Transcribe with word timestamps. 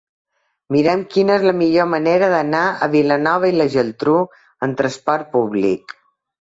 Mira'm 0.75 1.03
quina 1.15 1.35
és 1.39 1.45
la 1.47 1.53
millor 1.57 1.89
manera 1.91 2.31
d'anar 2.33 2.63
a 2.71 2.89
Vilanova 2.97 3.53
i 3.53 3.57
la 3.61 3.71
Geltrú 3.77 4.19
amb 4.33 4.83
trasport 4.83 5.33
públic. 5.39 5.99